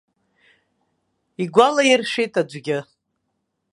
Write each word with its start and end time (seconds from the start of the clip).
Игәалаиршәеит 1.43 2.33
аӡәгьы. 2.41 2.79